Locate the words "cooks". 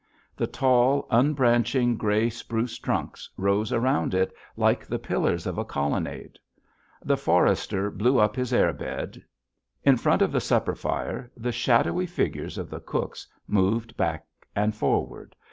12.79-13.27